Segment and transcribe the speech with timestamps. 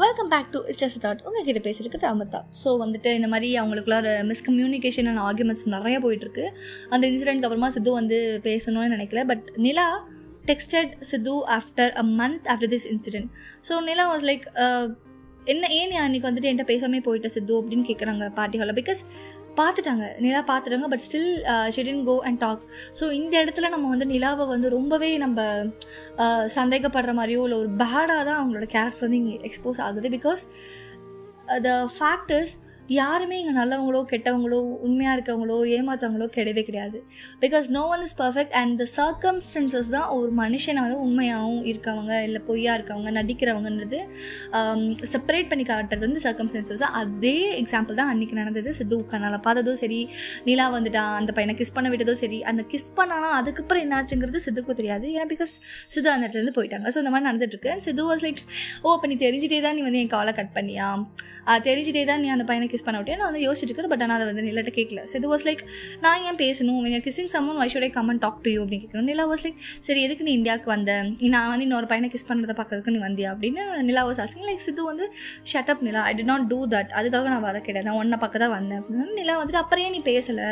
[0.00, 5.08] Welcome back to it's thought உங்ககிட்ட பேசிட்டு Amrita so வந்துட்டு இந்த மாதிரி அவங்களுக்குள்ள ஒரு மிஸ்கம்யூனிகேஷன்
[5.10, 6.44] அண்ட் ஆர்குமெண்ட்ஸ் நிறைய போயிட்டுருக்கு.
[6.90, 9.22] அந்த இன்சிடென்ட்க்கு அப்புறமா சித்து வந்து பேசணும்னு நினைக்கல.
[9.24, 9.86] But Nila
[10.50, 13.28] texted Sidhu after a month after this incident
[13.68, 14.86] so Nila was like uh,
[15.44, 19.00] என்ன ஏன் அன்னைக்கு அன்றைக்கி வந்துட்டு என்கிட்ட பேசாமே போயிட்ட சித்து அப்படின்னு கேட்குறாங்க பார்ட்டி ஹாலில் பிகாஸ்
[19.60, 20.04] பார்த்துட்டாங்க.
[20.24, 21.30] நிலா பார்த்துட்டாங்க but still
[21.74, 22.62] she didn't go and talk
[22.98, 25.38] so இந்த இடத்துல நம்ம வந்து நிலாவை வந்து ரொம்பவே நம்ம
[26.24, 30.10] uh, சந்தேகப்படுற மாதிரியோ இல்லை ஒரு பேடாக தான் அவங்களோட கேரக்டர் வந்து இங்கே எக்ஸ்போஸ் ஆகுது.
[30.16, 30.42] பிகாஸ்
[31.66, 32.54] த ஃபேக்டர்ஸ்
[32.98, 36.98] யாருமே இங்கே நல்லவங்களோ கெட்டவங்களோ உண்மையாக இருக்கவங்களோ ஏமாத்தவங்களோ கிடையவே கிடையாது.
[37.42, 42.40] Because no one is perfect and the circumstances தான் ஒரு மனுஷனை வந்து உண்மையாகவும் இருக்கவங்க இல்லை
[42.48, 43.98] பொய்யாக இருக்கவங்க நடிக்கிறவங்கன்றது
[44.58, 44.82] um,
[45.12, 48.72] செப்பரேட் பண்ணி காட்டுறது வந்து சர்க்கம்ஸ்டன்சஸ் அதே எக்ஸாம்பிள் தான் அன்றைக்கி நடந்தது.
[48.78, 50.00] சித்து கண்ணால் பார்த்ததோ சரி
[50.48, 55.06] நிலா வந்துட்டான் அந்த பையனை கிஸ் பண்ண விட்டதோ சரி அந்த கிஸ் பண்ணானா அதுக்கப்புறம் என்னாச்சுங்கிறது சித்துக்கும் தெரியாது.
[55.14, 55.54] ஏன்னா பிகாஸ்
[55.94, 56.86] சித்து அந்த இடத்துலேருந்து போயிட்டாங்க.
[56.94, 57.72] ஸோ இந்த மாதிரி நடந்துட்டுருக்கு.
[57.88, 58.42] சித்து வாஸ் லைக்
[58.84, 60.90] ஓ அப்போ நீ தெரிஞ்சிட்டே தான் நீ வந்து என் காலை கட் பண்ணியா?
[61.68, 64.26] தெரிஞ்சிட்டே தான் நீ அந்த பையனை கிஸ் பண்ண விட்டே நான் வந்து யோசிச்சுட்டு இருக்கேன் பட் ஆனால் அதை
[64.30, 65.02] வந்து நிலட்ட கேட்கல.
[65.10, 65.62] ஸோ இது வாஸ் லைக்
[66.04, 66.80] நான் ஏன் பேசணும்?
[66.86, 69.08] நீங்கள் கிஸிங் summon why should I come talk to you அப்படின்னு கேட்கணும்.
[69.12, 70.92] நிலா வாஸ் லைக் சரி எதுக்கு நீ இந்தியாவுக்கு வந்த?
[71.36, 74.84] நான் வந்து இன்னொரு பையனை கிஸ் பண்ணுறதை பார்க்கறதுக்கு நீ வந்தியா அப்படின்னு Nila was asking like Sidhu
[74.90, 75.06] வந்து
[75.52, 76.02] shut up Nila.
[76.10, 77.88] I did not do that அதுக்காக நான் வர கிடையாது.
[77.90, 78.80] நான் ஒன்றை பக்கம் தான் வந்தேன்.
[78.82, 80.48] அப்படின்னு நிலா வந்துட்டு அப்புறம் ஏன் நீ பேசலை?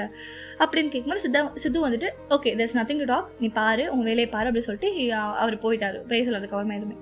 [0.62, 4.48] அப்படின்னு கேட்கும்போது சித்தா சித்து வந்துட்டு okay there's nothing to talk நீ பாரு உன் வேலையை பாரு
[4.48, 5.98] அப்படின்னு சொல்லிட்டு uh, அவர் போயிட்டார்.
[6.14, 6.96] பேசல அதுக்கப்புறமா எதுவுமே.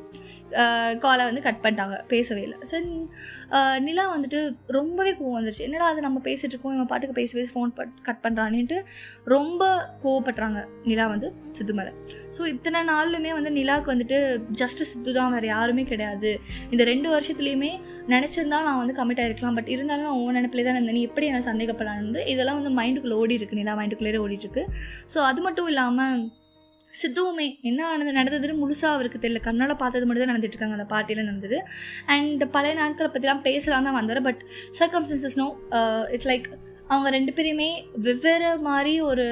[0.63, 1.97] Uh, காலை வந்து கட் பண்ணிட்டாங்க.
[2.13, 2.59] பேசவே இல்லை.
[2.71, 2.89] சரி
[3.57, 4.41] uh, நிலா வந்துட்டு
[4.77, 5.65] ரொம்பவே கோவம் வந்துருச்சு.
[5.67, 7.73] என்னடா அது நம்ம பேசிட்டு இருக்கோம் இவன் பாட்டுக்கு பேசி பேசி ஃபோன்
[8.09, 8.79] கட் பண்ணுறான்னுட்டு
[9.35, 9.63] ரொம்ப
[10.05, 11.93] கோவப்படுறாங்க நிலா வந்து சித்து மேலே.
[12.37, 14.19] ஸோ இத்தனை நாளுமே வந்து நிலாவுக்கு வந்துட்டு
[14.63, 16.33] ஜஸ்ட் சித்து தான் வேறு யாருமே கிடையாது.
[16.73, 17.73] இந்த ரெண்டு வருஷத்துலேயுமே
[18.15, 20.99] நினச்சிருந்தா நான் வந்து கமிட் ஆகிருக்கலாம் பட் இருந்தாலும் நான் உன் நினைப்பிலே தான் இருந்தேன்.
[20.99, 24.65] நீ எப்படி என்ன சந்தேகப்படலான்னு இதெல்லாம் வந்து மைண்டுக்குள்ளே ஓடி இருக்கு நிலா மைண்டுக்குள்ளேயே ஓடிட்டுருக்கு
[25.15, 26.21] ஸோ அது மட்டும் இல்லாமல்
[27.03, 29.41] சித்துவுமே என்ன ஆனது நடந்ததுன்னு முழுசாக அவருக்கு தெரியல.
[29.49, 31.59] கண்ணால் பார்த்தது மட்டும் தான் நடந்துட்டு இருக்காங்க அந்த பார்ட்டியில் நடந்தது.
[32.15, 34.43] அண்ட் பழைய நாட்களை பற்றிலாம் பேசலாம் தான் வந்தார் பட்
[34.81, 35.49] சர்க்கம்ஸ்டன்சஸ்னோ
[36.17, 36.49] இட்ஸ் லைக்
[36.89, 39.23] அவங்க ரெண்டு பேரையுமே வெவ்வேறு மாதிரி ஒரு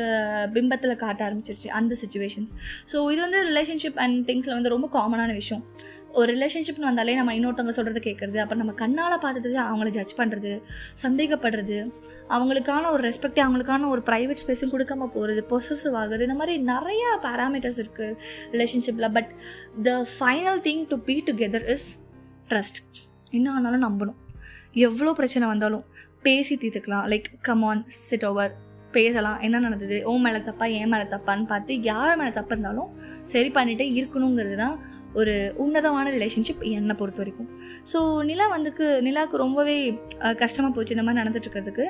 [0.53, 2.53] பிம்பத்தில் காட்ட ஆரம்பிச்சிருச்சு அந்த சுச்சுவேஷன்ஸ்
[2.93, 5.65] ஸோ இது வந்து ரிலேஷன்ஷிப் அண்ட் திங்ஸில் வந்து ரொம்ப காமனான விஷயம்.
[6.13, 10.63] ஒரு ரிலேஷன்ஷிப்னு வந்தாலே நம்ம இன்னொருத்தவங்க சொல்கிறத கேட்குறது அப்புறம் நம்ம கண்ணால் பார்த்தது அவங்கள ஜட்ஜ் பண்ணுறது
[11.03, 11.93] சந்தேகப்படுறது
[12.29, 17.79] அவங்களுக்கான ஒரு ரெஸ்பெக்ட் அவங்களுக்கான ஒரு ப்ரைவேட் ஸ்பேஸும் கொடுக்காம போகிறது பொசசிவ் ஆகுது இந்த மாதிரி நிறையா பேராமீட்டர்ஸ்
[17.79, 18.17] இருக்குது
[18.53, 19.33] ரிலேஷன்ஷிப்பில் but
[19.83, 21.99] the final thing to be together is
[22.49, 22.83] trust
[23.39, 24.21] என்ன ஆனாலும் நம்பணும்.
[24.87, 25.85] எவ்வளோ பிரச்சனை வந்தாலும்
[26.29, 27.09] பேசி தீர்த்துக்கலாம்.
[27.13, 28.55] Like come on sit over
[28.97, 29.39] பேசலாம்.
[29.47, 29.97] என்ன நடந்தது?
[30.11, 32.91] ஓ மேலே தப்பா ஏன் மேலே தப்பான்னு பார்த்து யார் மேலே தப்பு இருந்தாலும்
[33.33, 34.77] சரி பண்ணிகிட்டே இருக்கணுங்கிறது தான்
[35.21, 37.49] ஒரு உன்னதமான ரிலேஷன்ஷிப் என்னை பொறுத்த வரைக்கும்.
[37.93, 37.99] ஸோ
[38.31, 39.77] நிலா வந்துக்கு நிலாவுக்கு ரொம்பவே
[40.43, 41.87] கஷ்டமாக போச்சு இந்த மாதிரி நடந்துட்டுருக்கிறதுக்கு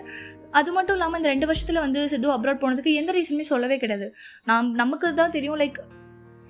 [0.61, 4.09] அது மட்டும் இல்லாமல் இந்த ரெண்டு வருஷத்தில் வந்து சித்து அப்ராட் போனதுக்கு எந்த ரீசனுமே சொல்லவே கிடையாது.
[4.51, 5.81] நாம் நமக்கு தான் தெரியும் லைக்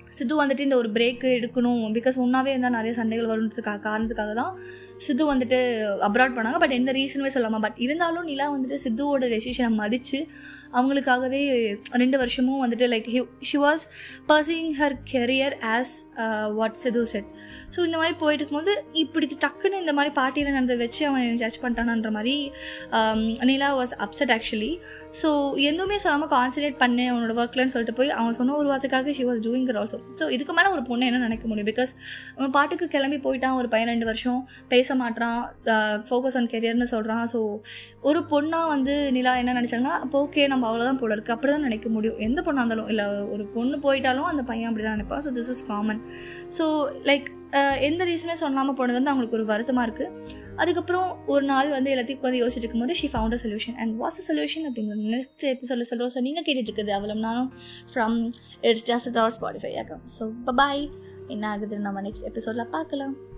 [0.09, 1.81] சித்து வந்துட்டு இந்த ஒரு பிரேக்கு எடுக்கணும்.
[1.97, 4.53] பிகாஸ் ஒன்றாவே இருந்தால் நிறைய சண்டைகள் வருன்றதுக்காக காரணத்துக்காக தான்
[4.97, 5.59] சித்து வந்துட்டு
[6.07, 10.19] அப்ராட் பண்ணாங்க பட் எந்த ரீசனுமே சொல்லாமல் பட் இருந்தாலும் நிலா வந்துட்டு சித்துவோட டெசிஷனை மதித்து
[10.73, 11.41] அவங்களுக்காகவே
[11.93, 13.07] ரெண்டு வருஷமும் வந்துட்டு like
[13.41, 13.83] she was
[14.27, 15.93] pursuing her career as
[16.57, 17.29] what Sidhu said
[17.73, 22.11] so இந்த மாதிரி போயிட்டு இருக்கும்போது இப்படி டக்குன்னு இந்த மாதிரி பார்ட்டியில் நடந்ததை வச்சு அவன் ஜட்ஜ் பண்ணிட்டானான்ற
[22.11, 22.35] மாதிரி
[22.97, 24.71] um, Nila was upset actually
[25.21, 25.29] so
[25.67, 29.67] எதுவுமே சொல்லாமல் கான்சன்ட்ரேட் பண்ணு அவனோட ஒர்க்லன்னு சொல்லிட்டு போய் அவன் சொன்ன ஒரு வார்த்தைக்காக she was doing
[29.67, 31.69] it also so இதுக்கு மேலே ஒரு பொண்ணு என்ன நினைக்க முடியும்?
[31.71, 31.93] பிகாஸ்
[32.37, 35.53] அவன் பாட்டுக்கு கிளம்பி போயிட்டான் ஒரு பையன் ரெண்டு வருஷம் பேச மாட்றான்
[36.09, 37.59] ஃபோக்கஸ் ஆன் கெரியர்னு சொல்கிறான் ஸோ
[38.01, 41.89] ஒரு பொண்ணாக வந்து நிலா என்ன நினச்சாங்கன்னா அப்போ ஓகே நம்ம அவ்வளோதான் போல இருக்குது அப்படி தான் நினைக்க
[41.89, 42.17] முடியும்.
[42.17, 45.65] எந்த பொண்ணாக இருந்தாலும் இல்லை ஒரு பொண்ணு போயிட்டாலும் அந்த பையன் அப்படி தான் நினைப்பான் so this is
[45.65, 46.01] common
[46.57, 47.35] so like
[47.79, 50.11] எந்த ரீசனே சொல்லாமல் போனது வந்து அவங்களுக்கு ஒரு வருத்தமாக இருக்குது
[50.55, 54.33] அதுக்கப்புறம் ஒரு நாள் வந்து எல்லாத்தையும் உட்காந்து யோசிச்சுட்டு இருக்கும்போது she found a solution and what's a
[54.33, 57.53] solution அப்படிங்கிறது நெக்ஸ்ட் எபிசோட சொல்கிறோம் ஸோ நீங்கள் கேட்டுட்டு இருக்குது அவ்வளோ நானும்
[57.93, 60.89] ஃப்ரம் இட்ஸ் ஜாஸ்ட் ஸ்பாடிஃபை ஆகும் ஸோ பாய்
[61.27, 63.36] என்ன ஆகுதுன்னு நம்ம நெக்ஸ்ட் எபிசோடில் பார்க்கலாம்.